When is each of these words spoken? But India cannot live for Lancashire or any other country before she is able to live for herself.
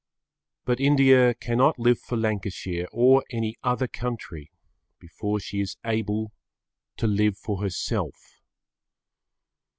But 0.65 0.79
India 0.79 1.35
cannot 1.35 1.77
live 1.77 1.99
for 1.99 2.17
Lancashire 2.17 2.87
or 2.91 3.23
any 3.29 3.55
other 3.61 3.87
country 3.87 4.49
before 4.97 5.39
she 5.39 5.59
is 5.61 5.77
able 5.85 6.31
to 6.97 7.05
live 7.05 7.37
for 7.37 7.61
herself. 7.61 8.41